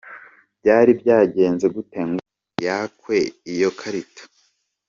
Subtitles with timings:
[0.59, 2.21] Byari byagenze gute ngo
[2.65, 3.17] yakwe
[3.53, 4.23] iyo karita?.